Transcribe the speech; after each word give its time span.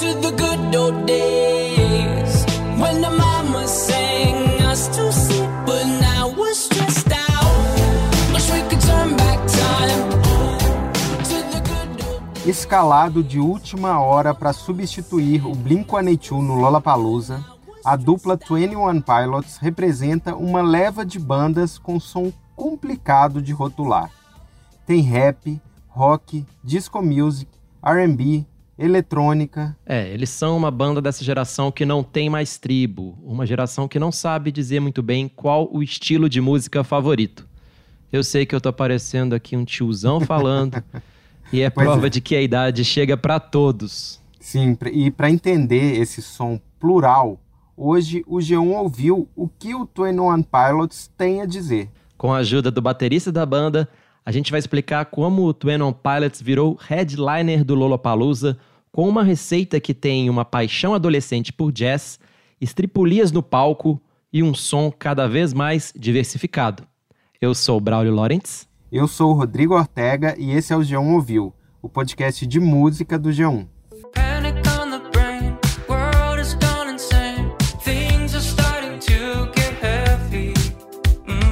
to 0.00 0.14
the 0.14 0.30
good 0.30 0.74
old 0.74 1.04
days 1.04 2.46
when 2.80 3.02
the 3.02 3.10
mama 3.10 3.68
sang 3.68 4.62
us 4.62 4.88
to 4.88 5.12
sleep, 5.12 5.50
but 5.66 5.84
now 6.00 6.32
we're 6.38 6.54
stressed 6.54 7.12
out. 7.12 8.32
Wish 8.32 8.50
we 8.50 8.62
could 8.70 8.80
turn 8.80 9.14
back 9.16 9.38
time. 9.46 10.20
Escalado 12.46 13.22
de 13.22 13.38
última 13.38 14.00
hora 14.00 14.32
para 14.32 14.54
substituir 14.54 15.46
o 15.46 15.54
Blink-182 15.54 16.40
no 16.40 16.54
Lollapalooza, 16.54 17.44
a 17.84 17.94
dupla 17.94 18.38
21 18.38 19.02
Pilots 19.02 19.58
representa 19.58 20.34
uma 20.34 20.62
leva 20.62 21.04
de 21.04 21.18
bandas 21.18 21.78
com 21.78 22.00
som 22.00 22.32
complicado 22.56 23.42
de 23.42 23.52
rotular. 23.52 24.10
Tem 24.86 25.02
rap, 25.02 25.60
rock, 25.90 26.46
disco 26.64 27.02
music, 27.02 27.50
R&B, 27.82 28.46
eletrônica. 28.80 29.76
É, 29.84 30.08
eles 30.08 30.30
são 30.30 30.56
uma 30.56 30.70
banda 30.70 31.02
dessa 31.02 31.22
geração 31.22 31.70
que 31.70 31.84
não 31.84 32.02
tem 32.02 32.30
mais 32.30 32.56
tribo, 32.56 33.18
uma 33.22 33.44
geração 33.44 33.86
que 33.86 33.98
não 33.98 34.10
sabe 34.10 34.50
dizer 34.50 34.80
muito 34.80 35.02
bem 35.02 35.28
qual 35.28 35.68
o 35.70 35.82
estilo 35.82 36.28
de 36.28 36.40
música 36.40 36.82
favorito. 36.82 37.46
Eu 38.10 38.24
sei 38.24 38.46
que 38.46 38.54
eu 38.54 38.60
tô 38.60 38.72
parecendo 38.72 39.34
aqui 39.34 39.56
um 39.56 39.64
tiozão 39.64 40.20
falando, 40.20 40.82
e 41.52 41.60
é 41.60 41.68
Pois 41.68 41.86
prova 41.86 42.06
é. 42.06 42.10
de 42.10 42.20
que 42.20 42.34
a 42.34 42.40
idade 42.40 42.82
chega 42.82 43.16
pra 43.16 43.38
todos. 43.38 44.20
Sim, 44.40 44.76
e 44.90 45.10
para 45.10 45.30
entender 45.30 46.00
esse 46.00 46.22
som 46.22 46.58
plural, 46.80 47.38
hoje 47.76 48.24
o 48.26 48.38
G1 48.38 48.72
ouviu 48.72 49.28
o 49.36 49.46
que 49.46 49.74
o 49.74 49.80
21 49.80 50.42
Pilots 50.42 51.10
tem 51.18 51.42
a 51.42 51.46
dizer. 51.46 51.90
Com 52.16 52.32
a 52.32 52.38
ajuda 52.38 52.70
do 52.70 52.80
baterista 52.80 53.30
da 53.30 53.44
banda, 53.44 53.88
a 54.24 54.32
gente 54.32 54.50
vai 54.50 54.58
explicar 54.58 55.04
como 55.06 55.44
o 55.44 55.54
Twin 55.54 55.80
On 55.82 55.92
Pilots 55.92 56.40
virou 56.40 56.78
headliner 56.80 57.64
do 57.64 57.74
Lollapalooza 57.74 58.58
com 58.92 59.08
uma 59.08 59.22
receita 59.22 59.80
que 59.80 59.94
tem 59.94 60.28
uma 60.28 60.44
paixão 60.44 60.94
adolescente 60.94 61.52
por 61.52 61.72
jazz, 61.72 62.18
estripulias 62.60 63.30
no 63.32 63.42
palco 63.42 64.00
e 64.32 64.42
um 64.42 64.54
som 64.54 64.90
cada 64.90 65.28
vez 65.28 65.52
mais 65.52 65.92
diversificado. 65.96 66.86
Eu 67.40 67.54
sou 67.54 67.78
o 67.78 67.80
Braulio 67.80 68.14
Lawrence. 68.14 68.66
Eu 68.90 69.06
sou 69.06 69.30
o 69.30 69.34
Rodrigo 69.34 69.74
Ortega 69.74 70.34
e 70.38 70.50
esse 70.50 70.72
é 70.72 70.76
o 70.76 70.80
G1 70.80 71.14
Ouviu, 71.14 71.54
o 71.80 71.88
podcast 71.88 72.46
de 72.46 72.58
música 72.58 73.18
do 73.18 73.30
G1. 73.30 73.66
Panic 74.12 74.58
on 74.68 74.90
the 74.90 75.00
brain, 75.12 75.56
world 75.88 76.40
is 76.40 76.54
gone 76.54 76.92
insane. 76.92 77.52
Things 77.82 78.34
are 78.34 78.42
starting 78.42 78.98
to 78.98 79.50
get 79.54 79.72
heavy. 79.80 80.52
Mm. 81.26 81.50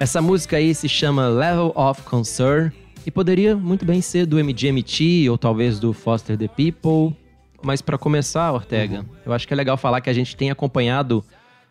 Essa 0.00 0.20
música 0.20 0.56
aí 0.56 0.74
se 0.74 0.88
chama 0.88 1.28
Level 1.28 1.72
of 1.74 2.02
Concern 2.02 2.72
e 3.06 3.10
poderia 3.10 3.56
muito 3.56 3.84
bem 3.84 4.00
ser 4.00 4.26
do 4.26 4.38
MGMT 4.38 5.28
ou 5.30 5.36
talvez 5.36 5.78
do 5.78 5.92
Foster 5.92 6.36
the 6.36 6.48
People. 6.48 7.16
Mas 7.62 7.80
para 7.80 7.96
começar, 7.96 8.52
Ortega, 8.52 9.04
eu 9.24 9.32
acho 9.32 9.46
que 9.46 9.54
é 9.54 9.56
legal 9.56 9.76
falar 9.76 10.00
que 10.00 10.10
a 10.10 10.12
gente 10.12 10.36
tem 10.36 10.50
acompanhado, 10.50 11.24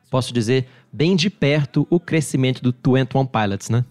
posso 0.10 0.34
dizer, 0.34 0.68
bem 0.92 1.16
de 1.16 1.30
perto 1.30 1.88
o 1.90 2.00
crescimento 2.00 2.62
do 2.62 2.72
21 2.72 3.26
Pilots, 3.26 3.70
né? 3.70 3.86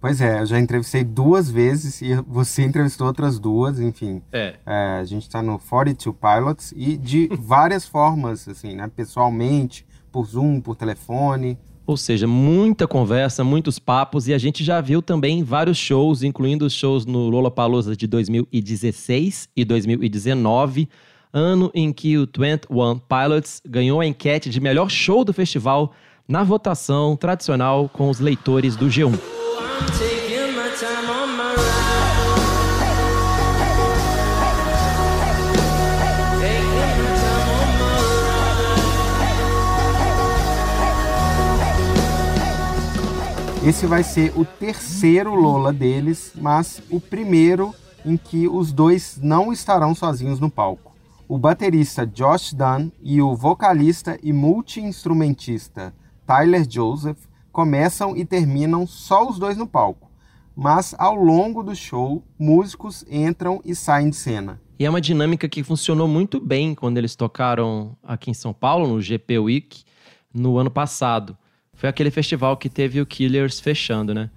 Pois 0.00 0.20
é, 0.20 0.40
eu 0.40 0.46
já 0.46 0.60
entrevistei 0.60 1.02
duas 1.02 1.50
vezes 1.50 2.00
e 2.02 2.14
você 2.26 2.62
entrevistou 2.62 3.06
outras 3.06 3.38
duas, 3.38 3.80
enfim. 3.80 4.22
É. 4.32 4.54
É, 4.64 4.98
a 5.00 5.04
gente 5.04 5.22
está 5.22 5.42
no 5.42 5.58
42 5.58 6.16
Pilots 6.16 6.72
e 6.76 6.96
de 6.96 7.28
várias 7.32 7.84
formas, 7.84 8.46
assim, 8.46 8.76
né? 8.76 8.88
Pessoalmente, 8.94 9.84
por 10.12 10.24
Zoom, 10.24 10.60
por 10.60 10.76
telefone. 10.76 11.58
Ou 11.88 11.96
seja, 11.96 12.26
muita 12.26 12.86
conversa, 12.86 13.42
muitos 13.42 13.78
papos 13.78 14.28
e 14.28 14.34
a 14.34 14.38
gente 14.38 14.62
já 14.62 14.78
viu 14.78 15.00
também 15.00 15.42
vários 15.42 15.78
shows, 15.78 16.22
incluindo 16.22 16.66
os 16.66 16.74
shows 16.74 17.06
no 17.06 17.30
Lollapalooza 17.30 17.96
de 17.96 18.06
2016 18.06 19.48
e 19.56 19.64
2019, 19.64 20.86
ano 21.32 21.70
em 21.74 21.90
que 21.90 22.18
o 22.18 22.26
21 22.26 22.98
Pilots 22.98 23.62
ganhou 23.66 24.02
a 24.02 24.06
enquete 24.06 24.50
de 24.50 24.60
melhor 24.60 24.90
show 24.90 25.24
do 25.24 25.32
festival 25.32 25.94
na 26.28 26.44
votação 26.44 27.16
tradicional 27.16 27.88
com 27.88 28.10
os 28.10 28.20
leitores 28.20 28.76
do 28.76 28.84
G1. 28.88 30.17
Esse 43.68 43.86
vai 43.86 44.02
ser 44.02 44.32
o 44.34 44.46
terceiro 44.46 45.34
Lola 45.34 45.74
deles, 45.74 46.32
mas 46.34 46.82
o 46.88 46.98
primeiro 46.98 47.74
em 48.02 48.16
que 48.16 48.48
os 48.48 48.72
dois 48.72 49.20
não 49.22 49.52
estarão 49.52 49.94
sozinhos 49.94 50.40
no 50.40 50.48
palco. 50.48 50.96
O 51.28 51.36
baterista 51.36 52.06
Josh 52.06 52.54
Dunn 52.54 52.90
e 53.02 53.20
o 53.20 53.36
vocalista 53.36 54.18
e 54.22 54.32
multi-instrumentista 54.32 55.94
Tyler 56.24 56.66
Joseph 56.66 57.18
começam 57.52 58.16
e 58.16 58.24
terminam 58.24 58.86
só 58.86 59.28
os 59.28 59.38
dois 59.38 59.58
no 59.58 59.66
palco. 59.66 60.10
Mas 60.56 60.94
ao 60.98 61.14
longo 61.14 61.62
do 61.62 61.76
show, 61.76 62.24
músicos 62.38 63.04
entram 63.06 63.60
e 63.66 63.74
saem 63.74 64.08
de 64.08 64.16
cena. 64.16 64.58
E 64.78 64.86
é 64.86 64.88
uma 64.88 64.98
dinâmica 64.98 65.46
que 65.46 65.62
funcionou 65.62 66.08
muito 66.08 66.40
bem 66.40 66.74
quando 66.74 66.96
eles 66.96 67.14
tocaram 67.14 67.94
aqui 68.02 68.30
em 68.30 68.34
São 68.34 68.54
Paulo, 68.54 68.86
no 68.88 68.98
GP 68.98 69.38
Week, 69.40 69.84
no 70.32 70.56
ano 70.56 70.70
passado. 70.70 71.36
Foi 71.78 71.88
aquele 71.88 72.10
festival 72.10 72.56
que 72.56 72.68
teve 72.68 73.00
o 73.00 73.06
Killers 73.06 73.60
fechando, 73.60 74.12
né? 74.12 74.28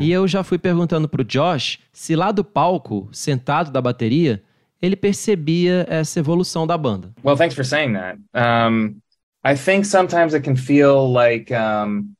E 0.00 0.10
eu 0.10 0.26
já 0.26 0.42
fui 0.42 0.56
perguntando 0.56 1.06
pro 1.06 1.22
Josh 1.22 1.78
se 1.92 2.16
lá 2.16 2.32
do 2.32 2.42
palco, 2.42 3.08
sentado 3.12 3.70
da 3.70 3.82
bateria, 3.82 4.42
ele 4.80 4.96
percebia 4.96 5.86
essa 5.88 6.18
evolução 6.18 6.66
da 6.66 6.78
banda. 6.78 7.12
Well, 7.22 7.36
thanks 7.36 7.54
for 7.54 7.64
saying 7.64 7.92
that. 7.92 8.18
Um, 8.34 8.96
I 9.44 9.54
think 9.54 9.84
sometimes 9.84 10.32
it 10.32 10.42
can 10.42 10.56
feel 10.56 11.12
like, 11.12 11.52
um, 11.52 12.14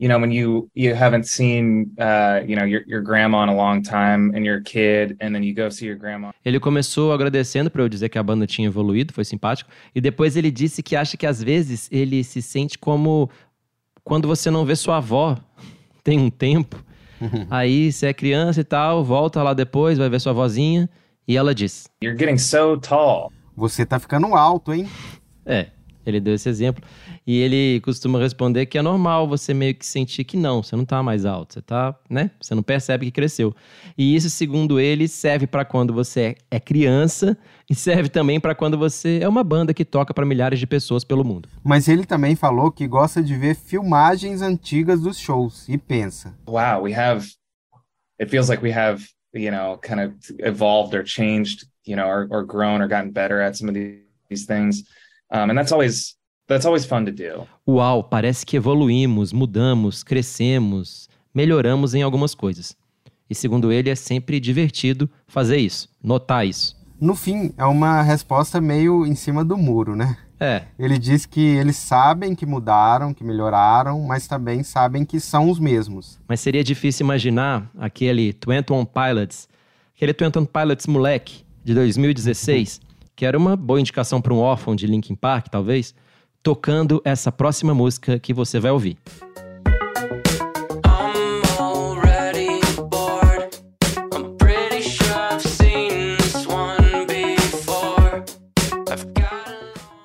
you 0.00 0.08
know, 0.08 0.18
when 0.18 0.32
you 0.32 0.68
you 0.74 0.94
haven't 0.96 1.28
seen, 1.28 1.92
uh, 1.96 2.44
you 2.44 2.56
know, 2.56 2.66
your 2.66 2.82
your 2.88 3.02
grandma 3.02 3.44
in 3.44 3.48
a 3.48 3.54
long 3.54 3.80
time, 3.82 4.34
and 4.34 4.44
you're 4.44 4.58
a 4.58 4.64
kid, 4.64 5.16
and 5.20 5.32
then 5.32 5.44
you 5.44 5.54
go 5.54 5.70
see 5.70 5.86
your 5.86 5.96
grandma. 5.96 6.32
Ele 6.44 6.58
começou 6.58 7.12
agradecendo 7.12 7.70
para 7.70 7.82
eu 7.82 7.88
dizer 7.88 8.08
que 8.08 8.18
a 8.18 8.22
banda 8.22 8.46
tinha 8.46 8.66
evoluído, 8.66 9.12
foi 9.12 9.24
simpático. 9.24 9.70
E 9.94 10.00
depois 10.00 10.36
ele 10.36 10.50
disse 10.50 10.82
que 10.82 10.96
acha 10.96 11.16
que 11.16 11.26
às 11.26 11.40
vezes 11.40 11.88
ele 11.92 12.24
se 12.24 12.42
sente 12.42 12.76
como 12.76 13.30
quando 14.04 14.28
você 14.28 14.50
não 14.50 14.64
vê 14.64 14.76
sua 14.76 14.98
avó 14.98 15.36
tem 16.02 16.18
um 16.18 16.30
tempo. 16.30 16.82
Aí 17.50 17.92
você 17.92 18.06
é 18.06 18.14
criança 18.14 18.60
e 18.60 18.64
tal, 18.64 19.04
volta 19.04 19.42
lá 19.42 19.54
depois, 19.54 19.98
vai 19.98 20.08
ver 20.08 20.20
sua 20.20 20.32
vozinha 20.32 20.88
e 21.26 21.36
ela 21.36 21.54
diz: 21.54 21.88
You're 22.02 22.18
getting 22.18 22.38
so 22.38 22.76
tall. 22.78 23.32
Você 23.56 23.84
tá 23.86 23.98
ficando 23.98 24.26
alto, 24.34 24.72
hein? 24.72 24.88
É, 25.44 25.68
ele 26.04 26.20
deu 26.20 26.34
esse 26.34 26.48
exemplo. 26.48 26.82
E 27.26 27.38
ele 27.38 27.80
costuma 27.80 28.18
responder 28.18 28.66
que 28.66 28.76
é 28.76 28.82
normal 28.82 29.28
você 29.28 29.54
meio 29.54 29.74
que 29.74 29.86
sentir 29.86 30.24
que 30.24 30.36
não, 30.36 30.62
você 30.62 30.74
não 30.74 30.84
tá 30.84 31.02
mais 31.02 31.24
alto, 31.24 31.54
você 31.54 31.62
tá, 31.62 31.96
né? 32.10 32.32
Você 32.40 32.54
não 32.54 32.62
percebe 32.62 33.06
que 33.06 33.12
cresceu. 33.12 33.54
E 33.96 34.16
isso, 34.16 34.28
segundo 34.28 34.80
ele, 34.80 35.06
serve 35.06 35.46
para 35.46 35.64
quando 35.64 35.94
você 35.94 36.36
é 36.50 36.58
criança 36.58 37.36
e 37.70 37.74
serve 37.74 38.08
também 38.08 38.40
para 38.40 38.54
quando 38.54 38.76
você 38.76 39.20
é 39.22 39.28
uma 39.28 39.44
banda 39.44 39.72
que 39.72 39.84
toca 39.84 40.12
para 40.12 40.26
milhares 40.26 40.58
de 40.58 40.66
pessoas 40.66 41.04
pelo 41.04 41.24
mundo. 41.24 41.48
Mas 41.62 41.86
ele 41.86 42.04
também 42.04 42.34
falou 42.34 42.72
que 42.72 42.88
gosta 42.88 43.22
de 43.22 43.36
ver 43.36 43.54
filmagens 43.54 44.42
antigas 44.42 45.00
dos 45.00 45.18
shows 45.18 45.68
e 45.68 45.78
pensa: 45.78 46.34
Wow, 46.46 46.82
we 46.82 46.94
have. 46.94 47.26
It 48.20 48.30
feels 48.30 48.48
like 48.48 48.62
we 48.62 48.72
have, 48.72 49.04
you 49.32 49.50
know, 49.50 49.78
kind 49.78 50.00
of 50.00 50.14
evolved 50.40 50.94
or 50.94 51.04
changed, 51.04 51.66
you 51.86 51.96
know, 51.96 52.06
or, 52.06 52.26
or 52.30 52.44
grown 52.44 52.82
or 52.82 52.88
gotten 52.88 53.10
better 53.10 53.40
at 53.40 53.56
some 53.56 53.68
of 53.68 53.74
these, 53.74 54.02
these 54.28 54.46
things, 54.46 54.84
um, 55.30 55.50
and 55.50 55.58
that's 55.58 55.72
always 55.72 56.16
that's 56.46 56.66
always 56.66 56.84
fun 56.84 57.04
to 57.04 57.12
do. 57.12 57.46
Uau, 57.66 58.04
parece 58.04 58.44
que 58.44 58.56
evoluímos, 58.56 59.32
mudamos, 59.32 60.02
crescemos, 60.02 61.08
melhoramos 61.34 61.94
em 61.94 62.02
algumas 62.02 62.34
coisas. 62.34 62.76
E 63.28 63.34
segundo 63.34 63.72
ele, 63.72 63.88
é 63.88 63.94
sempre 63.94 64.38
divertido 64.38 65.08
fazer 65.26 65.56
isso, 65.56 65.88
notar 66.02 66.46
isso. 66.46 66.76
No 67.00 67.14
fim, 67.14 67.52
é 67.56 67.64
uma 67.64 68.02
resposta 68.02 68.60
meio 68.60 69.04
em 69.06 69.14
cima 69.14 69.44
do 69.44 69.56
muro, 69.56 69.96
né? 69.96 70.16
É, 70.38 70.62
Ele 70.76 70.98
diz 70.98 71.24
que 71.24 71.40
eles 71.40 71.76
sabem 71.76 72.34
que 72.34 72.44
mudaram, 72.44 73.14
que 73.14 73.22
melhoraram, 73.22 74.02
mas 74.02 74.26
também 74.26 74.64
sabem 74.64 75.04
que 75.04 75.20
são 75.20 75.48
os 75.48 75.60
mesmos. 75.60 76.18
Mas 76.28 76.40
seria 76.40 76.64
difícil 76.64 77.04
imaginar 77.04 77.70
aquele 77.78 78.36
21 78.44 78.84
Pilots, 78.84 79.48
aquele 79.94 80.12
21 80.12 80.44
Pilots 80.44 80.86
moleque 80.88 81.44
de 81.64 81.72
2016, 81.74 82.80
que 83.14 83.24
era 83.24 83.38
uma 83.38 83.56
boa 83.56 83.80
indicação 83.80 84.20
para 84.20 84.34
um 84.34 84.38
órfão 84.38 84.74
de 84.74 84.84
Linkin 84.84 85.14
Park, 85.14 85.46
talvez, 85.48 85.94
tocando 86.42 87.00
essa 87.04 87.30
próxima 87.30 87.74
música 87.74 88.18
que 88.18 88.34
você 88.34 88.58
vai 88.58 88.70
ouvir. 88.70 88.96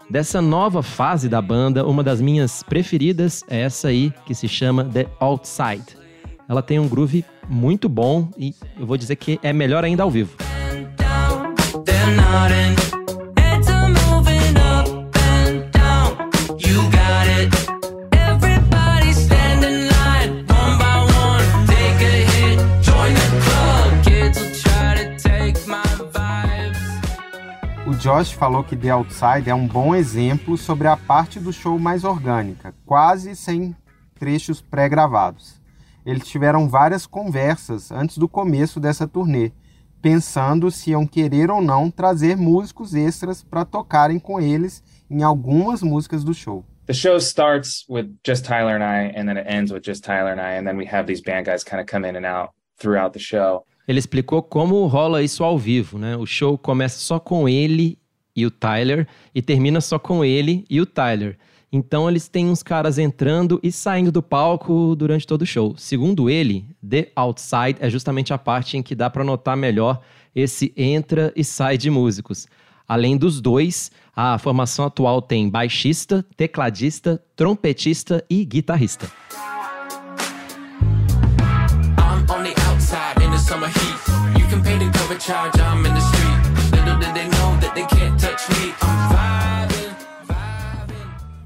Dessa 0.10 0.42
nova 0.42 0.82
fase 0.82 1.30
da 1.30 1.42
banda, 1.42 1.86
uma 1.86 2.04
das 2.04 2.22
minhas 2.22 2.64
preferidas 2.64 3.44
é 3.48 3.62
essa 3.62 3.90
aí, 3.90 4.12
que 4.26 4.34
se 4.34 4.48
chama 4.48 4.84
The 4.86 5.08
Outside. 5.20 5.98
Ela 6.50 6.62
tem 6.62 6.80
um 6.80 6.88
groove 6.88 7.26
muito 7.48 7.88
bom 7.88 8.30
e 8.38 8.56
eu 8.80 8.86
vou 8.86 8.98
dizer 8.98 9.16
que 9.18 9.40
é 9.44 9.52
melhor 9.54 9.84
ainda 9.84 10.04
ao 10.04 10.10
vivo. 10.10 10.36
down, 12.28 12.97
Josh 28.08 28.32
falou 28.32 28.64
que 28.64 28.78
The 28.78 28.90
Outside 28.92 29.50
é 29.50 29.54
um 29.54 29.68
bom 29.68 29.94
exemplo 29.94 30.56
sobre 30.58 30.88
a 30.88 30.96
parte 30.96 31.42
do 31.42 31.52
show 31.52 31.78
mais 31.78 32.06
orgânica, 32.06 32.74
quase 32.86 33.36
sem 33.36 33.76
trechos 34.18 34.62
pré-gravados. 34.62 35.62
Eles 36.06 36.26
tiveram 36.26 36.70
várias 36.70 37.06
conversas 37.06 37.92
antes 37.92 38.18
do 38.18 38.30
começo 38.30 38.80
dessa 38.80 39.06
turnê, 39.06 39.52
pensando 40.02 40.72
se 40.72 40.92
iam 40.92 41.06
querer 41.06 41.52
ou 41.52 41.62
não 41.62 41.92
trazer 41.92 42.38
músicos 42.38 42.96
extras 42.96 43.44
para 43.44 43.66
tocarem 43.66 44.20
com 44.20 44.40
eles 44.40 44.82
em 45.12 45.22
algumas 45.22 45.84
músicas 45.84 46.24
do 46.24 46.34
show. 46.34 46.64
The 46.86 46.94
show 46.94 47.20
starts 47.20 47.84
with 47.90 48.16
just 48.26 48.46
Tyler 48.46 48.82
and 48.82 48.86
I, 48.86 49.12
and 49.20 49.28
then 49.28 49.38
it 49.38 49.50
ends 49.50 49.70
with 49.70 49.82
just 49.84 50.06
Tyler 50.06 50.32
and 50.32 50.40
I, 50.40 50.58
and 50.58 50.66
then 50.66 50.78
we 50.78 50.86
have 50.86 51.08
these 51.08 51.22
band 51.22 51.46
guys 51.46 51.62
kind 51.62 51.82
of 51.82 51.92
come 51.92 52.08
in 52.08 52.16
and 52.16 52.26
out 52.26 52.52
throughout 52.80 53.12
the 53.12 53.20
show. 53.20 53.66
Ele 53.88 54.00
explicou 54.00 54.44
como 54.44 54.86
rola 54.88 55.24
isso 55.24 55.44
ao 55.44 55.58
vivo, 55.58 55.98
né? 55.98 56.18
O 56.18 56.26
show 56.26 56.58
começa 56.58 57.00
só 57.00 57.20
com 57.20 57.48
ele 57.48 57.98
e 58.36 58.46
o 58.46 58.52
Tyler 58.52 59.08
e 59.34 59.42
termina 59.42 59.80
só 59.80 59.98
com 59.98 60.26
ele 60.26 60.66
e 60.70 60.82
o 60.82 60.86
Tyler. 60.86 61.38
Então 61.72 62.10
eles 62.10 62.28
têm 62.28 62.50
uns 62.50 62.64
caras 62.64 62.98
entrando 62.98 63.60
e 63.62 63.72
saindo 63.72 64.12
do 64.12 64.22
palco 64.22 64.96
durante 64.96 65.28
todo 65.28 65.42
o 65.42 65.46
show. 65.46 65.76
Segundo 65.78 66.30
ele, 66.30 66.66
The 66.88 67.12
Outside 67.16 67.78
é 67.80 67.90
justamente 67.90 68.34
a 68.34 68.38
parte 68.38 68.78
em 68.78 68.84
que 68.84 68.96
dá 68.96 69.10
para 69.10 69.24
notar 69.24 69.58
melhor 69.58 70.02
esse 70.36 70.72
entra 70.78 71.34
e 71.36 71.44
sai 71.44 71.78
de 71.78 71.90
músicos. 71.90 72.48
Além 72.88 73.18
dos 73.18 73.42
dois, 73.42 73.92
a 74.16 74.38
formação 74.38 74.86
atual 74.86 75.22
tem 75.22 75.50
baixista, 75.50 76.26
tecladista, 76.38 77.22
trompetista 77.36 78.24
e 78.30 78.46
guitarrista. 78.46 79.12
Summer 83.68 83.80
heat. 83.80 84.40
You 84.40 84.48
can 84.48 84.64
pay 84.64 84.78
the 84.78 84.92
cover 84.98 85.20
charge, 85.20 85.60
I'm 85.60 85.86
in 85.86 85.94
the 85.94 86.02
street. 86.02 86.72
Little 86.72 87.00
did 87.00 87.14
they 87.14 87.28
know 87.30 87.58
that 87.62 87.74
they 87.76 87.86
can't 87.86 88.20
touch 88.20 88.50
me. 88.50 88.74
I'm 88.82 89.10
vibing. 89.10 89.96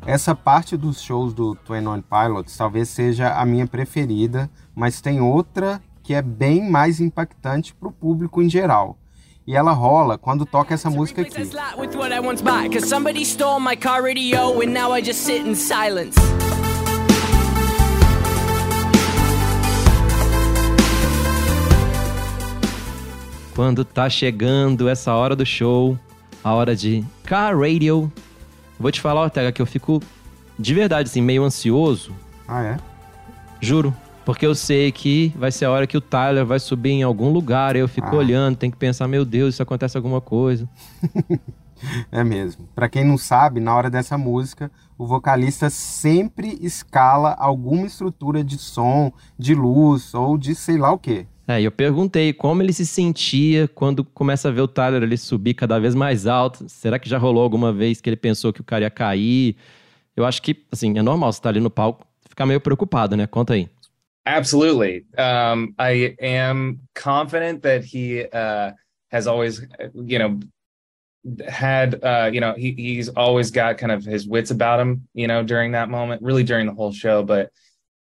Essa 0.06 0.36
parte 0.36 0.76
dos 0.76 1.02
shows 1.02 1.34
do 1.34 1.56
Twin 1.56 1.88
On 1.88 2.02
Pilots 2.02 2.58
talvez 2.58 2.90
seja 2.90 3.34
a 3.34 3.46
minha 3.46 3.68
preferida, 3.68 4.50
mas 4.76 5.00
tem 5.00 5.22
outra 5.22 5.82
que 6.04 6.14
é 6.14 6.22
bem 6.22 6.70
mais 6.70 7.00
impactante 7.00 7.74
para 7.74 7.88
o 7.88 7.92
público 7.92 8.42
em 8.42 8.50
geral. 8.50 8.98
E 9.46 9.56
ela 9.56 9.72
rola 9.72 10.18
quando 10.18 10.46
toca 10.46 10.74
essa 10.74 10.90
música 10.90 11.22
aqui. 11.22 11.50
Quando 23.62 23.86
tá 23.86 24.10
chegando 24.10 24.90
essa 24.90 25.14
hora 25.14 25.36
do 25.36 25.46
show, 25.46 25.96
a 26.44 26.52
hora 26.52 26.76
de 26.76 27.06
car 27.24 27.56
radio, 27.56 28.12
vou 28.80 28.92
te 28.92 29.00
falar, 29.00 29.22
Ortega, 29.22 29.52
que 29.52 29.62
eu 29.62 29.68
fico 29.68 30.02
de 30.58 30.74
verdade 30.74 31.08
assim 31.08 31.22
meio 31.22 31.44
ansioso, 31.44 32.12
Ah, 32.48 32.64
é? 32.64 32.78
juro, 33.60 33.96
porque 34.26 34.48
eu 34.48 34.56
sei 34.56 34.92
que 34.92 35.32
vai 35.38 35.52
ser 35.52 35.66
a 35.66 35.70
hora 35.72 35.86
que 35.86 35.96
o 35.96 36.02
Tyler 36.02 36.44
vai 36.44 36.60
subir 36.60 36.90
em 36.90 37.04
algum 37.04 37.32
lugar, 37.32 37.76
eu 37.76 37.88
fico 37.88 38.08
Ah. 38.08 38.16
olhando, 38.16 38.56
tem 38.56 38.72
que 38.72 38.78
pensar, 38.78 39.08
meu 39.08 39.24
Deus, 39.24 39.54
se 39.58 39.62
acontece 39.62 39.96
alguma 39.96 40.20
coisa. 40.20 40.68
É 42.12 42.24
mesmo. 42.24 42.68
Para 42.76 42.88
quem 42.90 43.04
não 43.04 43.18
sabe, 43.18 43.60
na 43.60 43.76
hora 43.76 43.90
dessa 43.92 44.16
música, 44.18 44.72
o 45.00 45.06
vocalista 45.08 45.68
sempre 45.70 46.58
escala 46.62 47.36
alguma 47.38 47.86
estrutura 47.88 48.44
de 48.44 48.58
som, 48.58 49.12
de 49.38 49.54
luz 49.56 50.14
ou 50.16 50.36
de 50.38 50.54
sei 50.56 50.78
lá 50.78 50.92
o 50.92 50.98
quê. 51.00 51.26
É, 51.52 51.62
eu 51.62 51.72
perguntei 51.72 52.32
como 52.32 52.62
ele 52.62 52.72
se 52.72 52.86
sentia 52.86 53.68
quando 53.68 54.06
começa 54.06 54.48
a 54.48 54.52
ver 54.52 54.62
o 54.62 54.68
Tyler 54.68 55.04
ali 55.04 55.18
subir 55.18 55.54
cada 55.54 55.80
vez 55.80 55.94
mais 55.94 56.26
alto. 56.26 56.70
Será 56.70 56.98
que 56.98 57.10
já 57.10 57.18
rolou 57.18 57.44
alguma 57.44 57.74
vez 57.74 58.00
que 58.00 58.10
ele 58.10 58.16
pensou 58.16 58.54
que 58.54 58.62
o 58.62 58.64
cara 58.64 58.86
ia 58.86 58.90
cair? 58.90 59.58
Eu 60.16 60.26
acho 60.26 60.42
que, 60.42 60.66
assim, 60.72 60.98
é 60.98 61.02
normal 61.02 61.34
você 61.34 61.42
tá 61.42 61.50
ali 61.50 61.60
no 61.60 61.70
palco 61.70 62.08
ficar 62.30 62.46
meio 62.46 62.62
preocupado, 62.62 63.18
né? 63.18 63.28
Conta 63.28 63.54
aí. 63.54 63.68
Absolutely. 64.26 65.06
Um, 65.18 65.74
I 65.78 66.16
am 66.22 66.80
confident 66.96 67.64
that 67.64 67.84
he 67.84 68.24
uh, 68.34 68.72
has 69.12 69.28
always, 69.28 69.62
you 69.94 70.20
know, 70.20 70.40
had, 71.50 71.96
uh, 72.04 72.30
you 72.32 72.40
know, 72.40 72.54
he, 72.56 72.74
he's 72.78 73.10
always 73.10 73.52
got 73.52 73.78
kind 73.78 73.92
of 73.92 74.06
his 74.06 74.26
wits 74.26 74.52
about 74.52 74.80
him, 74.80 75.08
you 75.14 75.28
know, 75.28 75.44
during 75.44 75.74
that 75.74 75.90
moment, 75.90 76.22
really 76.22 76.44
during 76.44 76.66
the 76.66 76.74
whole 76.74 76.94
show. 76.94 77.24
But 77.24 77.52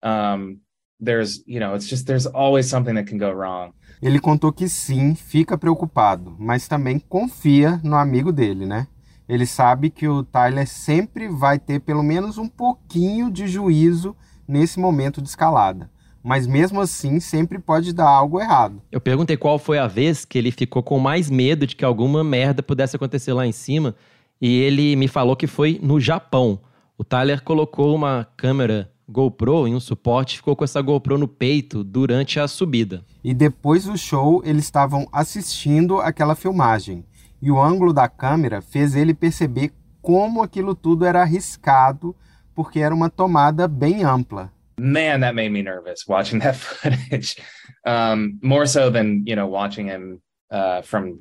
um, 0.03 0.61
there's, 1.03 1.43
you 1.47 1.61
know, 1.61 1.75
it's 1.75 1.89
just 1.89 2.07
there's 2.07 2.27
always 2.27 2.67
something 2.67 2.95
that 2.95 3.09
can 3.09 3.19
go 3.19 3.31
wrong. 3.31 3.73
Ele 4.03 4.19
contou 4.19 4.53
que 4.53 4.69
sim, 4.69 5.15
fica 5.15 5.59
preocupado, 5.59 6.35
mas 6.39 6.67
também 6.67 6.99
confia 6.99 7.81
no 7.85 7.97
amigo 7.97 8.33
dele, 8.33 8.65
né? 8.65 8.87
Ele 9.29 9.47
sabe 9.47 9.91
que 9.91 10.09
o 10.09 10.25
Tyler 10.25 10.67
sempre 10.67 11.29
vai 11.29 11.59
ter 11.59 11.81
pelo 11.81 12.03
menos 12.03 12.39
um 12.39 12.49
pouquinho 12.49 13.31
de 13.31 13.47
juízo 13.47 14.17
nesse 14.49 14.81
momento 14.81 15.23
de 15.23 15.29
escalada. 15.29 15.91
Mas 16.23 16.47
mesmo 16.47 16.81
assim, 16.81 17.21
sempre 17.21 17.59
pode 17.59 17.93
dar 17.93 18.09
algo 18.09 18.41
errado. 18.41 18.83
Eu 18.91 19.01
perguntei 19.01 19.37
qual 19.37 19.59
foi 19.59 19.79
a 19.79 19.87
vez 19.87 20.25
que 20.25 20.37
ele 20.37 20.51
ficou 20.51 20.83
com 20.83 20.99
mais 20.99 21.31
medo 21.31 21.67
de 21.67 21.77
que 21.77 21.85
alguma 21.85 22.25
merda 22.25 22.63
pudesse 22.63 22.97
acontecer 22.97 23.33
lá 23.33 23.47
em 23.47 23.53
cima, 23.53 23.95
e 24.41 24.61
ele 24.61 24.97
me 24.97 25.09
falou 25.09 25.37
que 25.37 25.47
foi 25.47 25.79
no 25.83 26.01
Japão. 26.01 26.59
O 26.99 27.05
Tyler 27.05 27.43
colocou 27.43 27.95
uma 27.95 28.27
câmera 28.37 28.91
GoPro 29.11 29.67
em 29.67 29.75
um 29.75 29.81
suporte 29.81 30.37
ficou 30.37 30.55
com 30.55 30.63
essa 30.63 30.81
GoPro 30.81 31.19
no 31.19 31.27
peito 31.27 31.83
durante 31.83 32.39
a 32.39 32.47
subida. 32.47 33.05
E 33.25 33.35
depois 33.35 33.85
do 33.85 33.99
show, 33.99 34.41
eles 34.45 34.65
estavam 34.65 35.09
assistindo 35.13 35.99
aquela 35.99 36.37
filmagem. 36.37 37.05
E 37.43 37.51
o 37.51 37.61
ângulo 37.61 37.93
da 37.93 38.09
câmera 38.09 38.63
fez 38.63 38.95
ele 38.95 39.13
perceber 39.13 39.73
como 40.01 40.43
aquilo 40.43 40.75
tudo 40.75 41.05
era 41.05 41.23
arriscado, 41.23 42.15
porque 42.55 42.79
era 42.79 42.95
uma 42.95 43.11
tomada 43.11 43.67
bem 43.67 44.05
ampla. 44.05 44.53
Man, 44.79 45.21
that 45.21 45.35
made 45.35 45.51
me 45.51 45.63
nervous 45.63 46.07
watching 46.09 46.39
that 46.39 46.57
footage. 46.59 47.37
Um, 47.85 48.39
more 48.43 48.67
so 48.67 48.91
than 48.91 49.23
you 49.27 49.35
know 49.35 49.47
watching 49.47 49.89
him 49.89 50.21
uh, 50.51 50.83
from 50.83 51.19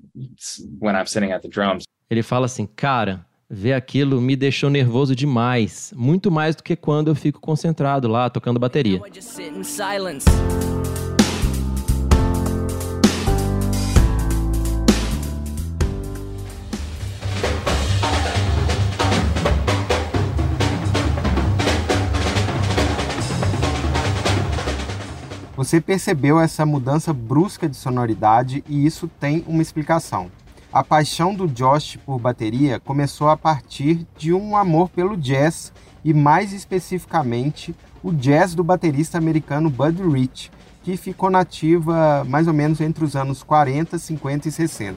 when 0.79 0.95
I'm 0.95 1.07
sitting 1.07 1.31
at 1.31 1.41
the 1.41 1.49
drums. 1.49 1.83
Ele 2.09 2.23
fala 2.23 2.45
assim: 2.45 2.65
Cara, 2.65 3.25
ver 3.49 3.73
aquilo 3.73 4.21
me 4.21 4.35
deixou 4.35 4.69
nervoso 4.69 5.15
demais. 5.15 5.91
Muito 5.95 6.29
mais 6.29 6.55
do 6.55 6.61
que 6.61 6.75
quando 6.75 7.07
eu 7.07 7.15
fico 7.15 7.39
concentrado 7.39 8.07
lá 8.07 8.29
tocando 8.29 8.59
bateria. 8.59 9.01
Você 25.57 25.81
percebeu 25.81 26.39
essa 26.39 26.65
mudança 26.65 27.11
brusca 27.11 27.67
de 27.67 27.75
sonoridade 27.75 28.63
e 28.65 28.85
isso 28.85 29.09
tem 29.19 29.43
uma 29.45 29.61
explicação. 29.61 30.31
A 30.71 30.83
paixão 30.83 31.33
do 31.33 31.47
Josh 31.47 31.97
por 32.05 32.19
bateria 32.19 32.79
começou 32.79 33.27
a 33.27 33.35
partir 33.35 34.05
de 34.15 34.31
um 34.31 34.55
amor 34.55 34.87
pelo 34.89 35.17
jazz 35.17 35.73
e, 36.05 36.13
mais 36.13 36.53
especificamente, 36.53 37.73
o 38.03 38.13
jazz 38.13 38.53
do 38.53 38.63
baterista 38.63 39.17
americano 39.17 39.67
Buddy 39.67 40.03
Rich, 40.03 40.51
que 40.83 40.95
ficou 40.95 41.31
nativa 41.31 42.23
mais 42.25 42.47
ou 42.47 42.53
menos 42.53 42.79
entre 42.81 43.03
os 43.03 43.15
anos 43.15 43.41
40, 43.41 43.97
50 43.97 44.47
e 44.47 44.51
60. 44.51 44.95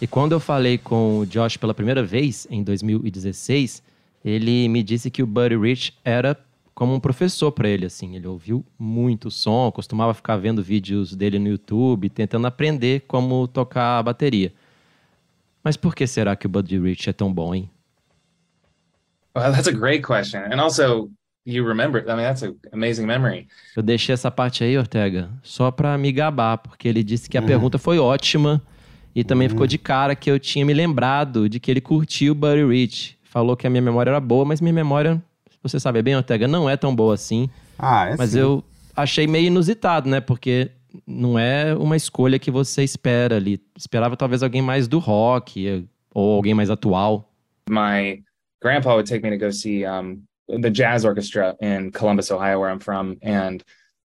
E 0.00 0.06
quando 0.06 0.30
eu 0.30 0.38
falei 0.38 0.78
com 0.78 1.18
o 1.18 1.26
Josh 1.26 1.56
pela 1.56 1.74
primeira 1.74 2.04
vez, 2.04 2.46
em 2.48 2.62
2016, 2.62 3.82
ele 4.26 4.68
me 4.68 4.82
disse 4.82 5.08
que 5.08 5.22
o 5.22 5.26
Buddy 5.26 5.56
Rich 5.56 5.94
era 6.04 6.36
como 6.74 6.92
um 6.92 6.98
professor 6.98 7.52
para 7.52 7.68
ele, 7.68 7.86
assim. 7.86 8.16
Ele 8.16 8.26
ouviu 8.26 8.64
muito 8.76 9.30
som, 9.30 9.70
costumava 9.70 10.12
ficar 10.12 10.36
vendo 10.36 10.60
vídeos 10.60 11.14
dele 11.14 11.38
no 11.38 11.46
YouTube, 11.46 12.10
tentando 12.10 12.46
aprender 12.48 13.04
como 13.06 13.46
tocar 13.46 13.98
a 13.98 14.02
bateria. 14.02 14.52
Mas 15.62 15.76
por 15.76 15.94
que 15.94 16.08
será 16.08 16.34
que 16.34 16.46
o 16.46 16.48
Buddy 16.48 16.76
Rich 16.78 17.08
é 17.08 17.12
tão 17.12 17.32
bom, 17.32 17.54
hein? 17.54 17.70
Well, 19.36 19.52
that's 19.52 19.68
a 19.68 19.72
great 19.72 20.04
question, 20.04 20.40
and 20.52 20.60
also 20.60 21.08
you 21.44 21.64
remember. 21.64 22.02
I 22.02 22.16
mean, 22.16 22.24
that's 22.24 22.42
an 22.42 22.56
amazing 22.72 23.06
memory. 23.06 23.46
Eu 23.76 23.82
deixei 23.82 24.12
essa 24.12 24.30
parte 24.30 24.64
aí, 24.64 24.76
Ortega, 24.76 25.30
só 25.42 25.70
para 25.70 25.96
me 25.96 26.10
gabar, 26.10 26.58
porque 26.58 26.88
ele 26.88 27.04
disse 27.04 27.28
que 27.28 27.38
a 27.38 27.42
pergunta 27.42 27.78
foi 27.78 27.98
ótima 27.98 28.60
E 29.16 29.24
também 29.24 29.48
ficou 29.48 29.66
de 29.66 29.78
cara 29.78 30.14
que 30.14 30.30
eu 30.30 30.38
tinha 30.38 30.62
me 30.62 30.74
lembrado 30.74 31.48
de 31.48 31.58
que 31.58 31.70
ele 31.70 31.80
curtiu 31.80 32.34
Buddy 32.34 32.66
Rich. 32.66 33.15
Falou 33.36 33.54
que 33.54 33.66
a 33.66 33.70
minha 33.70 33.82
memória 33.82 34.08
era 34.08 34.18
boa, 34.18 34.46
mas 34.46 34.62
minha 34.62 34.72
memória, 34.72 35.22
você 35.62 35.78
sabe 35.78 36.00
bem, 36.00 36.16
Ortega, 36.16 36.48
não 36.48 36.70
é 36.70 36.74
tão 36.74 36.96
boa 36.96 37.12
assim. 37.12 37.50
Ah, 37.78 38.08
é 38.08 38.16
Mas 38.16 38.30
sim. 38.30 38.38
eu 38.38 38.64
achei 38.96 39.26
meio 39.26 39.48
inusitado, 39.48 40.08
né? 40.08 40.22
Porque 40.22 40.70
não 41.06 41.38
é 41.38 41.74
uma 41.74 41.98
escolha 41.98 42.38
que 42.38 42.50
você 42.50 42.82
espera 42.82 43.36
ali. 43.36 43.60
Esperava 43.76 44.16
talvez 44.16 44.42
alguém 44.42 44.62
mais 44.62 44.88
do 44.88 44.98
rock 44.98 45.86
ou 46.14 46.36
alguém 46.36 46.54
mais 46.54 46.70
atual. 46.70 47.30
my 47.68 48.22
grandpa 48.62 48.94
would 48.94 49.06
take 49.06 49.22
me 49.22 49.28
to 49.28 49.36
go 49.36 49.50
see 49.50 49.84
um, 49.84 50.22
the 50.48 50.70
jazz 50.70 51.04
orchestra 51.04 51.54
in 51.60 51.90
Columbus, 51.92 52.30
Ohio, 52.30 52.58
where 52.58 52.70
I'm 52.70 52.80
from, 52.80 53.18
and 53.20 53.62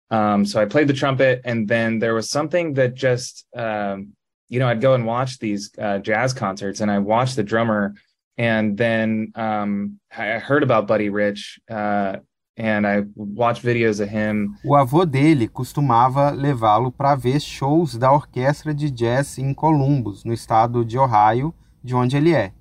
um, 0.10 0.46
so 0.46 0.62
I 0.62 0.66
played 0.66 0.88
the 0.88 0.94
trumpet. 0.94 1.42
And 1.44 1.68
then 1.68 2.00
there 2.00 2.14
was 2.14 2.30
something 2.30 2.76
that 2.76 2.94
just, 2.94 3.46
um, 3.54 4.14
you 4.48 4.60
know, 4.60 4.70
I'd 4.70 4.80
go 4.80 4.94
and 4.94 5.06
watch 5.06 5.38
these 5.40 5.70
uh, 5.78 5.98
jazz 5.98 6.34
concerts, 6.34 6.80
and 6.80 6.90
I 6.90 7.00
watched 7.00 7.36
the 7.36 7.44
drummer, 7.44 7.94
and 8.38 8.76
then 8.76 9.32
um, 9.36 9.98
I 10.12 10.40
heard 10.40 10.64
about 10.64 10.88
Buddy 10.88 11.10
Rich, 11.10 11.60
uh, 11.70 12.18
and 12.58 12.86
I 12.88 13.06
watched 13.16 13.64
videos 13.64 14.00
of 14.00 14.10
him 14.10 14.56
O 14.64 14.76
avô 14.76 15.06
dele 15.06 15.48
costumava 15.48 16.32
levá-lo 16.32 16.92
para 16.92 17.16
ver 17.16 17.40
shows 17.40 17.98
da 17.98 18.12
orquestra 18.12 18.74
de 18.74 18.90
jazz 18.90 19.38
em 19.38 19.54
Columbus, 19.54 20.24
no 20.24 20.34
estado 20.34 20.84
de 20.84 20.98
Ohio, 20.98 21.54
de 21.84 21.96
onde 21.96 22.18
ele 22.18 22.34
é. 22.34 22.52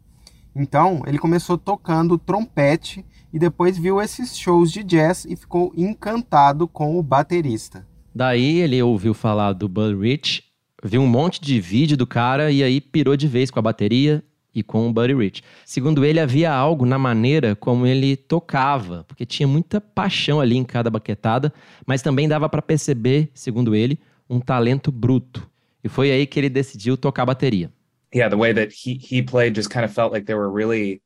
Então, 0.54 1.02
ele 1.06 1.18
começou 1.18 1.58
tocando 1.58 2.16
trompete 2.16 3.04
e 3.32 3.38
depois 3.38 3.76
viu 3.76 4.00
esses 4.00 4.36
shows 4.38 4.72
de 4.72 4.82
jazz 4.82 5.26
e 5.26 5.36
ficou 5.36 5.72
encantado 5.76 6.66
com 6.66 6.98
o 6.98 7.02
baterista. 7.02 7.86
Daí 8.14 8.60
ele 8.60 8.82
ouviu 8.82 9.12
falar 9.12 9.52
do 9.52 9.68
Buddy 9.68 10.00
Rich, 10.00 10.42
viu 10.82 11.02
um 11.02 11.06
monte 11.06 11.38
de 11.40 11.60
vídeo 11.60 11.96
do 11.96 12.06
cara 12.06 12.50
e 12.50 12.62
aí 12.62 12.80
pirou 12.80 13.14
de 13.14 13.28
vez 13.28 13.50
com 13.50 13.58
a 13.58 13.62
bateria 13.62 14.24
e 14.56 14.62
com 14.62 14.88
o 14.88 14.92
Buddy 14.92 15.14
Rich. 15.14 15.42
Segundo 15.64 16.04
ele, 16.04 16.18
havia 16.18 16.52
algo 16.52 16.84
na 16.84 16.98
maneira 16.98 17.54
como 17.54 17.86
ele 17.86 18.16
tocava, 18.16 19.04
porque 19.04 19.24
tinha 19.24 19.46
muita 19.46 19.80
paixão 19.80 20.40
ali 20.40 20.56
em 20.56 20.64
cada 20.64 20.90
baquetada, 20.90 21.52
mas 21.86 22.02
também 22.02 22.26
dava 22.26 22.48
para 22.48 22.62
perceber, 22.62 23.30
segundo 23.34 23.74
ele, 23.74 24.00
um 24.28 24.40
talento 24.40 24.90
bruto. 24.90 25.48
E 25.84 25.88
foi 25.88 26.10
aí 26.10 26.26
que 26.26 26.40
ele 26.40 26.48
decidiu 26.48 26.96
tocar 26.96 27.24
bateria. 27.24 27.70
yeah, 28.12 28.28
the 28.28 28.36
way 28.36 28.52
that 28.52 28.72
he 28.72 28.94
he 28.94 29.20
played 29.22 29.54
just 29.54 29.70
kind 29.70 29.84
of 29.84 29.92
felt 29.92 30.12
like 30.12 30.26
there 30.26 30.38
were 30.38 30.50
really 30.50 31.02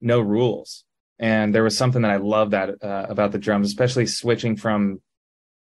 no 0.00 0.20
rules, 0.20 0.84
and 1.18 1.54
there 1.54 1.62
was 1.62 1.78
something 1.78 2.02
that 2.02 2.10
I 2.10 2.16
loved 2.16 2.50
that 2.50 2.82
uh, 2.82 3.06
about 3.08 3.32
the 3.32 3.38
drums, 3.38 3.68
especially 3.68 4.06
switching 4.06 4.56
from 4.56 5.00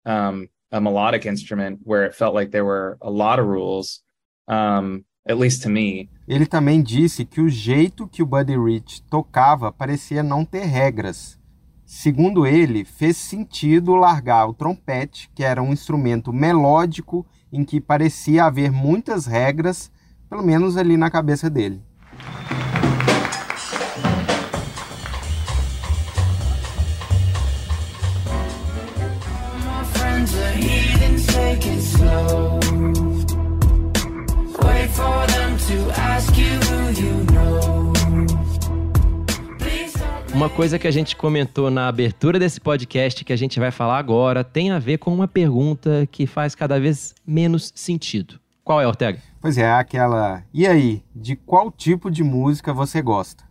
um, 0.05 0.49
a 0.73 0.81
melodic 0.81 1.27
instrument 1.27 1.81
where 1.85 2.05
it 2.05 2.15
felt 2.15 2.35
like 2.35 2.51
there 2.51 2.65
were 2.65 2.99
a 3.01 3.11
lot 3.11 3.39
of 3.39 3.47
rules, 3.47 4.01
um, 4.49 5.05
at 5.29 5.39
least 5.39 5.63
to 5.63 5.71
me. 5.71 6.09
Ele 6.27 6.47
também 6.47 6.83
disse 6.83 7.25
que 7.25 7.41
o 7.41 7.49
jeito 7.49 8.07
que 8.07 8.23
o 8.23 8.27
Buddy 8.27 8.57
Rich 8.57 9.03
tocava 9.03 9.73
parecia 9.73 10.23
não 10.23 10.45
ter 10.45 10.65
regras. 10.65 11.39
Segundo 11.85 12.47
ele, 12.47 12.85
fez 12.85 13.17
sentido 13.17 13.97
largar 13.97 14.47
o 14.47 14.55
trompete, 14.55 15.29
que 15.35 15.43
era 15.43 15.63
um 15.63 15.73
instrumento 15.73 16.33
melódico 16.33 17.27
em 17.53 17.65
que 17.65 17.81
parecia 17.81 18.45
haver 18.45 18.71
muitas 18.71 19.27
regras, 19.27 19.91
pelo 20.29 20.43
menos 20.43 20.77
ali 20.77 20.97
na 20.97 21.11
cabeça 21.11 21.51
dele. 21.51 21.83
My 32.11 32.50
for 34.93 35.27
them 35.27 35.57
to 35.57 36.01
ask 36.01 36.37
you 36.37 36.59
who 36.69 36.91
you 37.01 37.25
know. 37.33 37.93
Please 39.59 39.99
don't 39.99 40.35
Uma 40.35 40.49
coisa 40.49 40.79
que 40.79 40.87
a 40.87 40.91
gente 40.91 41.17
comentou 41.17 41.71
na 41.71 41.89
abertura 41.89 42.39
desse 42.39 42.61
podcast 42.61 43.25
que 43.25 43.33
a 43.33 43.37
gente 43.37 43.59
vai 43.59 43.71
falar 43.71 43.99
agora 43.99 44.43
tem 44.43 44.71
a 44.71 44.79
ver 44.79 44.99
com 44.99 45.13
uma 45.13 45.29
pergunta 45.29 46.09
que 46.11 46.27
faz 46.27 46.55
cada 46.55 46.79
vez 46.81 47.15
menos 47.27 47.73
sentido. 47.75 48.41
Qual 48.65 48.81
é, 48.81 48.87
Ortega? 48.87 49.19
Pois 49.41 49.59
é, 49.59 49.71
aquela. 49.71 50.43
E 50.53 50.67
aí, 50.67 51.03
de 51.15 51.35
qual 51.35 51.71
tipo 51.71 52.11
de 52.11 52.23
música 52.23 52.73
você 52.73 53.03
gosta? 53.03 53.45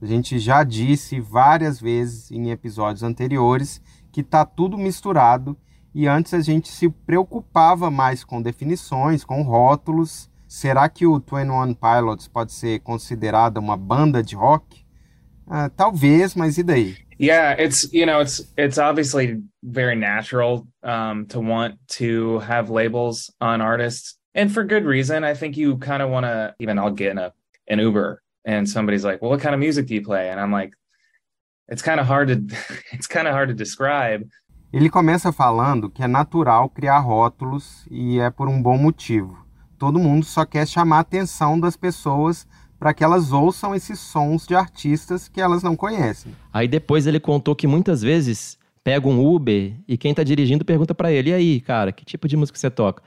A 0.00 0.06
gente 0.06 0.38
já 0.38 0.62
disse 0.62 1.20
várias 1.20 1.80
vezes 1.80 2.30
em 2.30 2.50
episódios 2.50 3.02
anteriores 3.02 3.80
que 4.12 4.22
tá 4.22 4.44
tudo 4.44 4.78
misturado 4.78 5.56
e 5.94 6.06
antes 6.06 6.34
a 6.34 6.40
gente 6.40 6.68
se 6.68 6.88
preocupava 6.88 7.90
mais 7.90 8.22
com 8.22 8.40
definições, 8.40 9.24
com 9.24 9.42
rótulos. 9.42 10.27
Será 10.48 10.88
que 10.88 11.06
o 11.06 11.18
21 11.20 11.74
Pilots 11.74 12.26
pode 12.26 12.52
ser 12.52 12.80
considerada 12.80 13.60
uma 13.60 13.76
banda 13.76 14.22
de 14.22 14.34
rock? 14.34 14.82
Ah, 15.46 15.68
talvez, 15.68 16.34
mas 16.34 16.56
e 16.56 16.62
daí? 16.62 16.96
Yeah, 17.20 17.54
it's 17.60 17.92
you 17.92 18.06
know 18.06 18.22
it's 18.22 18.40
it's 18.56 18.78
obviously 18.78 19.42
very 19.62 19.94
natural 19.94 20.66
um, 20.82 21.26
to 21.26 21.40
want 21.40 21.76
to 21.98 22.38
have 22.38 22.70
labels 22.70 23.30
on 23.40 23.60
artists, 23.60 24.16
and 24.34 24.50
for 24.50 24.64
good 24.64 24.86
reason. 24.86 25.22
I 25.22 25.34
think 25.34 25.58
you 25.58 25.76
kind 25.78 26.00
of 26.00 26.10
want 26.10 26.24
to. 26.24 26.54
Even 26.60 26.78
I'll 26.78 26.94
get 26.94 27.10
in 27.10 27.18
a 27.18 27.32
an 27.68 27.80
Uber, 27.80 28.22
and 28.46 28.66
somebody's 28.66 29.04
like, 29.04 29.20
"Well, 29.20 29.30
what 29.30 29.42
kind 29.42 29.54
of 29.54 29.60
music 29.60 29.86
do 29.86 29.94
you 29.94 30.02
play?" 30.02 30.30
And 30.30 30.40
I'm 30.40 30.52
like, 30.52 30.72
"It's 31.68 31.82
kind 31.82 32.00
of 32.00 32.06
hard 32.06 32.28
to 32.28 32.56
it's 32.92 33.06
kind 33.06 33.26
of 33.28 33.34
hard 33.34 33.48
to 33.48 33.54
describe." 33.54 34.28
Ele 34.72 34.88
começa 34.88 35.32
falando 35.32 35.90
que 35.90 36.02
é 36.02 36.06
natural 36.06 36.70
criar 36.70 37.00
rótulos 37.00 37.86
e 37.90 38.20
é 38.20 38.30
por 38.30 38.48
um 38.48 38.62
bom 38.62 38.78
motivo. 38.78 39.47
Todo 39.78 39.98
mundo 39.98 40.24
só 40.24 40.44
quer 40.44 40.66
chamar 40.66 40.96
a 40.96 41.00
atenção 41.00 41.58
das 41.58 41.76
pessoas 41.76 42.46
para 42.78 42.92
que 42.92 43.04
elas 43.04 43.32
ouçam 43.32 43.74
esses 43.74 43.98
sons 43.98 44.46
de 44.46 44.54
artistas 44.54 45.28
que 45.28 45.40
elas 45.40 45.62
não 45.62 45.76
conhecem. 45.76 46.32
Aí 46.52 46.66
depois 46.66 47.06
ele 47.06 47.20
contou 47.20 47.54
que 47.54 47.66
muitas 47.66 48.02
vezes 48.02 48.58
pega 48.82 49.06
um 49.06 49.24
Uber 49.24 49.74
e 49.86 49.96
quem 49.96 50.12
tá 50.12 50.22
dirigindo 50.22 50.64
pergunta 50.64 50.94
pra 50.94 51.12
ele: 51.12 51.30
"E 51.30 51.34
aí, 51.34 51.60
cara, 51.60 51.92
que 51.92 52.04
tipo 52.04 52.26
de 52.26 52.36
música 52.36 52.58
você 52.58 52.70
toca?" 52.70 53.02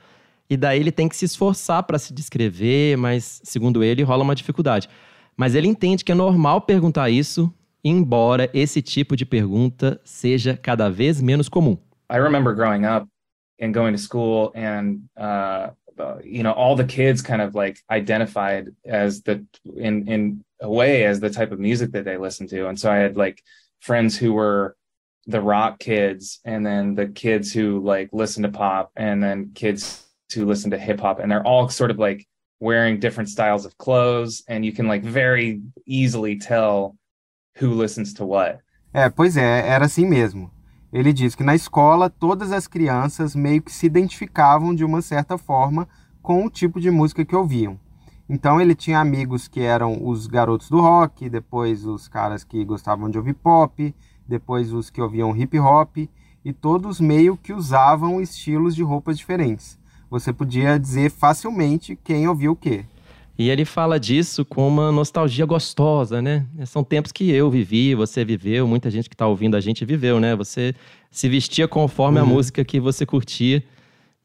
E 0.48 0.56
daí 0.56 0.80
ele 0.80 0.92
tem 0.92 1.08
que 1.08 1.16
se 1.16 1.24
esforçar 1.24 1.82
pra 1.82 1.98
se 1.98 2.12
descrever, 2.12 2.96
mas 2.96 3.40
segundo 3.44 3.82
ele 3.82 4.02
rola 4.02 4.22
uma 4.22 4.34
dificuldade. 4.34 4.88
Mas 5.36 5.54
ele 5.54 5.68
entende 5.68 6.04
que 6.04 6.12
é 6.12 6.14
normal 6.14 6.60
perguntar 6.62 7.08
isso, 7.10 7.52
embora 7.82 8.50
esse 8.52 8.82
tipo 8.82 9.16
de 9.16 9.24
pergunta 9.24 10.00
seja 10.04 10.56
cada 10.56 10.90
vez 10.90 11.20
menos 11.20 11.48
comum. 11.48 11.76
I 12.10 12.18
remember 12.18 12.54
growing 12.54 12.84
up 12.84 13.06
and 13.60 13.72
going 13.72 13.92
to 13.92 13.98
school, 13.98 14.52
and 14.54 15.00
uh, 15.16 15.72
Uh, 15.98 16.16
you 16.24 16.42
know, 16.42 16.52
all 16.52 16.76
the 16.76 16.84
kids 16.84 17.22
kind 17.22 17.42
of 17.42 17.54
like 17.54 17.78
identified 17.90 18.68
as 18.84 19.22
the 19.22 19.44
in 19.76 20.08
in 20.08 20.44
a 20.60 20.70
way 20.70 21.04
as 21.04 21.20
the 21.20 21.30
type 21.30 21.52
of 21.52 21.58
music 21.58 21.92
that 21.92 22.04
they 22.04 22.16
listened 22.16 22.48
to, 22.50 22.68
and 22.68 22.78
so 22.78 22.90
I 22.90 22.96
had 22.96 23.16
like 23.16 23.42
friends 23.80 24.16
who 24.16 24.32
were 24.32 24.76
the 25.26 25.40
rock 25.40 25.78
kids, 25.78 26.40
and 26.44 26.64
then 26.64 26.94
the 26.94 27.06
kids 27.06 27.52
who 27.52 27.80
like 27.80 28.10
listen 28.12 28.42
to 28.42 28.48
pop, 28.48 28.90
and 28.96 29.22
then 29.22 29.52
kids 29.54 30.04
who 30.34 30.46
listen 30.46 30.70
to 30.70 30.78
hip 30.78 31.00
hop, 31.00 31.18
and 31.18 31.30
they're 31.30 31.46
all 31.46 31.68
sort 31.68 31.90
of 31.90 31.98
like 31.98 32.26
wearing 32.60 33.00
different 33.00 33.28
styles 33.28 33.64
of 33.64 33.76
clothes, 33.76 34.42
and 34.48 34.64
you 34.64 34.72
can 34.72 34.86
like 34.86 35.02
very 35.02 35.60
easily 35.86 36.38
tell 36.38 36.96
who 37.56 37.74
listens 37.74 38.14
to 38.14 38.24
what. 38.24 38.60
É, 38.94 39.08
pois 39.08 39.36
é, 39.36 39.66
era 39.68 39.86
assim 39.86 40.06
mesmo. 40.06 40.50
Ele 40.92 41.10
diz 41.12 41.34
que 41.34 41.42
na 41.42 41.54
escola 41.54 42.10
todas 42.10 42.52
as 42.52 42.66
crianças 42.66 43.34
meio 43.34 43.62
que 43.62 43.72
se 43.72 43.86
identificavam 43.86 44.74
de 44.74 44.84
uma 44.84 45.00
certa 45.00 45.38
forma 45.38 45.88
com 46.20 46.44
o 46.44 46.50
tipo 46.50 46.78
de 46.78 46.90
música 46.90 47.24
que 47.24 47.34
ouviam. 47.34 47.80
Então 48.28 48.60
ele 48.60 48.74
tinha 48.74 49.00
amigos 49.00 49.48
que 49.48 49.60
eram 49.60 50.06
os 50.06 50.26
garotos 50.26 50.68
do 50.68 50.80
rock, 50.80 51.30
depois 51.30 51.86
os 51.86 52.08
caras 52.08 52.44
que 52.44 52.62
gostavam 52.64 53.08
de 53.08 53.16
ouvir 53.16 53.34
pop, 53.34 53.94
depois 54.28 54.72
os 54.72 54.90
que 54.90 55.00
ouviam 55.00 55.34
hip 55.34 55.58
hop, 55.58 55.96
e 56.44 56.52
todos 56.52 57.00
meio 57.00 57.36
que 57.36 57.52
usavam 57.52 58.20
estilos 58.20 58.74
de 58.74 58.82
roupas 58.82 59.16
diferentes. 59.16 59.78
Você 60.10 60.30
podia 60.32 60.78
dizer 60.78 61.10
facilmente 61.10 61.96
quem 61.96 62.28
ouvia 62.28 62.52
o 62.52 62.56
quê. 62.56 62.84
E 63.38 63.48
ele 63.48 63.64
fala 63.64 63.98
disso 63.98 64.44
com 64.44 64.68
uma 64.68 64.92
nostalgia 64.92 65.46
gostosa, 65.46 66.20
né? 66.20 66.46
São 66.66 66.84
tempos 66.84 67.12
que 67.12 67.30
eu 67.30 67.50
vivi, 67.50 67.94
você 67.94 68.24
viveu, 68.24 68.68
muita 68.68 68.90
gente 68.90 69.08
que 69.08 69.16
tá 69.16 69.26
ouvindo 69.26 69.56
a 69.56 69.60
gente 69.60 69.84
viveu, 69.84 70.20
né? 70.20 70.36
Você 70.36 70.74
se 71.10 71.28
vestia 71.28 71.66
conforme 71.66 72.18
a 72.18 72.22
Uhum. 72.22 72.28
música 72.28 72.64
que 72.64 72.78
você 72.78 73.06
curtia. 73.06 73.62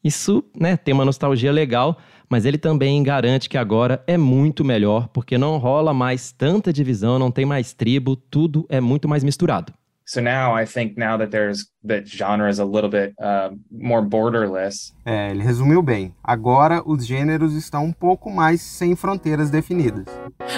Isso, 0.04 0.44
né, 0.58 0.78
tem 0.78 0.94
uma 0.94 1.04
nostalgia 1.04 1.52
legal, 1.52 1.98
mas 2.30 2.46
ele 2.46 2.58
também 2.58 3.02
garante 3.02 3.50
que 3.50 3.58
agora 3.58 4.04
é 4.08 4.16
muito 4.18 4.64
melhor, 4.64 5.08
porque 5.10 5.38
não 5.38 5.58
rola 5.58 5.94
mais 5.94 6.32
tanta 6.32 6.72
divisão, 6.72 7.18
não 7.18 7.32
tem 7.32 7.46
mais 7.46 7.74
tribo, 7.74 8.16
tudo 8.16 8.66
é 8.70 8.80
muito 8.80 9.08
mais 9.08 9.24
misturado. 9.24 9.74
So 10.08 10.22
now 10.22 10.56
I 10.56 10.66
think 10.66 10.98
now 10.98 11.18
that 11.18 11.32
there's 11.32 11.70
that 11.84 12.08
genre 12.08 12.50
is 12.50 12.60
a 12.60 12.66
little 12.66 12.90
bit 12.90 13.14
uh, 13.22 13.50
more 13.70 14.02
borderless. 14.02 14.94
É, 15.06 15.32
ele 15.32 15.44
resumiu 15.44 15.82
bem. 15.82 16.14
Agora 16.24 16.82
os 16.86 17.06
gêneros 17.06 17.54
estão 17.54 17.86
um 17.86 17.92
pouco 17.92 18.32
mais 18.32 18.62
sem 18.62 18.96
fronteiras 18.96 19.50
definidas. 19.50 20.06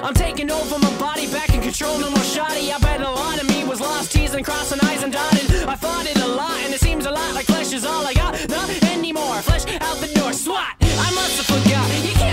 I'm 0.03 0.13
taking 0.13 0.51
over 0.51 0.77
my 0.79 0.91
body, 0.99 1.27
back 1.27 1.55
in 1.55 1.61
control, 1.61 1.97
no 1.97 2.11
more 2.11 2.23
shoddy. 2.23 2.71
I 2.71 2.77
bet 2.79 3.01
a 3.01 3.09
lot 3.09 3.41
of 3.41 3.47
me 3.47 3.63
was 3.65 3.79
lost, 3.79 4.11
teasing, 4.11 4.43
crossing 4.43 4.79
eyes 4.87 5.03
and 5.03 5.11
dotted. 5.11 5.67
I 5.67 5.75
fought 5.75 6.05
it 6.05 6.17
a 6.21 6.27
lot, 6.27 6.63
and 6.63 6.73
it 6.73 6.79
seems 6.79 7.05
a 7.05 7.11
lot 7.11 7.33
like 7.33 7.45
flesh 7.45 7.73
is 7.73 7.85
all 7.85 8.05
I 8.05 8.13
got. 8.13 8.33
Not 8.49 8.69
anymore, 8.93 9.41
flesh 9.41 9.65
out 9.81 9.97
the 9.99 10.11
door, 10.13 10.31
swat. 10.31 10.77
I 10.81 11.11
must 11.11 11.37
have 11.37 11.47
forgot. 11.47 11.89
You 12.05 12.13
can't 12.13 12.29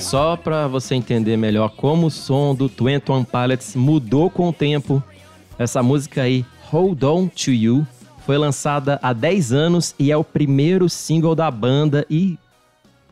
só 0.00 0.36
para 0.36 0.66
você 0.68 0.94
entender 0.94 1.36
melhor 1.36 1.70
como 1.70 2.06
o 2.06 2.10
som 2.10 2.54
do 2.54 2.68
Twenty 2.68 3.10
One 3.10 3.26
Pilots 3.26 3.74
mudou 3.74 4.30
com 4.30 4.48
o 4.48 4.52
tempo, 4.52 5.02
essa 5.58 5.82
música 5.82 6.22
aí, 6.22 6.46
Hold 6.70 7.02
On 7.02 7.26
To 7.26 7.50
You, 7.50 7.86
foi 8.24 8.38
lançada 8.38 8.98
há 9.02 9.12
10 9.12 9.52
anos 9.52 9.94
e 9.98 10.12
é 10.12 10.16
o 10.16 10.22
primeiro 10.22 10.88
single 10.88 11.34
da 11.34 11.50
banda 11.50 12.06
e, 12.08 12.38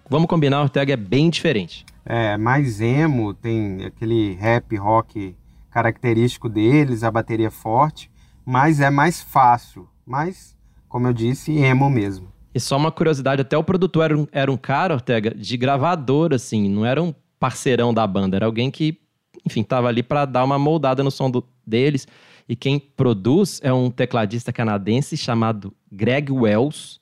vamos 0.08 0.28
combinar, 0.28 0.62
Ortega 0.62 0.92
é 0.92 0.96
bem 0.96 1.28
diferente. 1.28 1.84
É, 2.04 2.36
mais 2.36 2.80
emo, 2.80 3.34
tem 3.34 3.84
aquele 3.84 4.34
rap 4.34 4.76
rock 4.76 5.34
característico 5.70 6.48
deles, 6.48 7.02
a 7.02 7.10
bateria 7.10 7.50
forte, 7.50 8.08
mas 8.44 8.80
é 8.80 8.90
mais 8.90 9.20
fácil, 9.20 9.88
mas, 10.06 10.56
como 10.88 11.08
eu 11.08 11.12
disse, 11.12 11.52
emo 11.58 11.90
mesmo. 11.90 12.28
E 12.54 12.60
só 12.60 12.76
uma 12.76 12.92
curiosidade, 12.92 13.42
até 13.42 13.58
o 13.58 13.64
produtor 13.64 14.04
era 14.04 14.16
um, 14.16 14.26
era 14.30 14.52
um 14.52 14.56
cara, 14.56 14.94
Ortega, 14.94 15.34
de 15.34 15.56
gravador, 15.56 16.32
assim, 16.32 16.68
não 16.68 16.86
era 16.86 17.02
um 17.02 17.12
parceirão 17.40 17.92
da 17.92 18.06
banda, 18.06 18.36
era 18.36 18.46
alguém 18.46 18.70
que, 18.70 19.00
enfim, 19.44 19.64
tava 19.64 19.88
ali 19.88 20.02
para 20.02 20.24
dar 20.24 20.44
uma 20.44 20.58
moldada 20.58 21.02
no 21.02 21.10
som 21.10 21.28
do, 21.28 21.44
deles. 21.66 22.06
E 22.48 22.54
quem 22.54 22.78
produz 22.78 23.60
é 23.62 23.72
um 23.72 23.90
tecladista 23.90 24.52
canadense 24.52 25.16
chamado 25.16 25.74
Greg 25.90 26.30
Wells. 26.30 27.00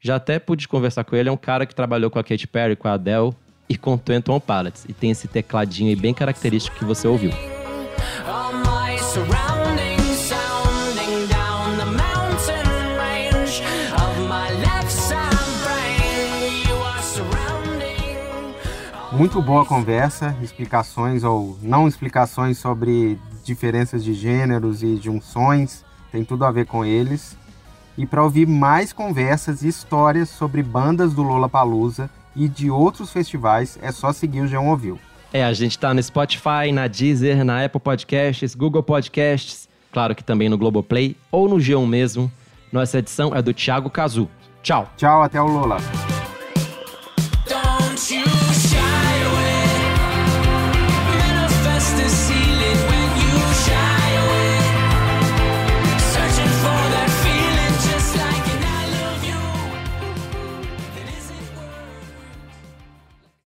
Já 0.00 0.16
até 0.16 0.38
pude 0.38 0.68
conversar 0.68 1.04
com 1.04 1.16
ele, 1.16 1.28
é 1.28 1.32
um 1.32 1.36
cara 1.36 1.64
que 1.64 1.74
trabalhou 1.74 2.10
com 2.10 2.18
a 2.18 2.24
Katy 2.24 2.46
Perry, 2.46 2.76
com 2.76 2.86
a 2.86 2.92
Adele 2.92 3.32
e 3.68 3.76
com 3.76 3.94
o 3.94 3.98
Twenty 3.98 4.30
One 4.30 4.40
Pilots. 4.40 4.84
E 4.86 4.92
tem 4.92 5.10
esse 5.10 5.26
tecladinho 5.26 5.88
aí 5.88 5.96
bem 5.96 6.12
característico 6.12 6.76
que 6.76 6.84
você 6.84 7.08
ouviu. 7.08 7.30
Muito 19.12 19.40
boa 19.40 19.64
conversa, 19.64 20.36
explicações 20.42 21.24
ou 21.24 21.58
não 21.62 21.88
explicações 21.88 22.58
sobre 22.58 23.18
diferenças 23.46 24.04
de 24.04 24.12
gêneros 24.12 24.82
e 24.82 24.96
junções, 24.96 25.84
tem 26.12 26.24
tudo 26.24 26.44
a 26.44 26.50
ver 26.50 26.66
com 26.66 26.84
eles. 26.84 27.36
E 27.96 28.04
para 28.04 28.22
ouvir 28.22 28.46
mais 28.46 28.92
conversas 28.92 29.62
e 29.62 29.68
histórias 29.68 30.28
sobre 30.28 30.62
bandas 30.62 31.14
do 31.14 31.22
Lollapalooza 31.22 32.10
e 32.34 32.48
de 32.48 32.70
outros 32.70 33.10
festivais, 33.10 33.78
é 33.80 33.90
só 33.90 34.12
seguir 34.12 34.42
o 34.42 34.46
João 34.46 34.68
Ouviu. 34.68 34.98
É, 35.32 35.44
a 35.44 35.52
gente 35.52 35.78
tá 35.78 35.94
no 35.94 36.02
Spotify, 36.02 36.70
na 36.72 36.86
Deezer, 36.86 37.44
na 37.44 37.64
Apple 37.64 37.80
Podcasts, 37.80 38.54
Google 38.54 38.82
Podcasts, 38.82 39.68
claro 39.90 40.14
que 40.14 40.22
também 40.22 40.48
no 40.48 40.58
Globoplay 40.58 41.16
ou 41.30 41.48
no 41.48 41.56
G1 41.56 41.86
mesmo. 41.86 42.30
Nossa 42.70 42.98
edição 42.98 43.34
é 43.34 43.40
do 43.40 43.54
Thiago 43.54 43.88
Cazu. 43.88 44.28
Tchau! 44.62 44.90
Tchau, 44.96 45.22
até 45.22 45.40
o 45.40 45.46
Lola. 45.46 45.78